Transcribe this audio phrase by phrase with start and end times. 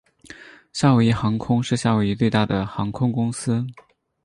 [0.73, 3.63] 夏威夷航空是夏威夷最大的航空公司。